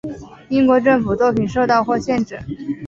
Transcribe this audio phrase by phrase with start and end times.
[0.49, 2.39] 英国政府作品受到或限制。